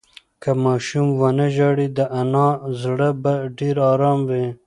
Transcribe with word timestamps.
که 0.41 0.51
ماشوم 0.63 1.07
ونه 1.21 1.47
ژاړي، 1.55 1.87
د 1.97 1.99
انا 2.21 2.47
زړه 2.81 3.09
به 3.21 3.33
ډېر 3.57 3.75
ارام 3.91 4.19
وي. 4.29 4.45